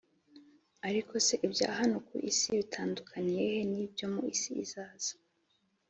ariko 0.87 1.13
se 1.25 1.33
ibya 1.45 1.69
hano 1.79 1.97
ku 2.07 2.13
isi 2.29 2.47
bitandukaniye 2.59 3.41
he 3.53 3.57
n’ibyo 3.71 4.05
mu 4.13 4.21
isi 4.33 4.51
izaza? 4.63 5.13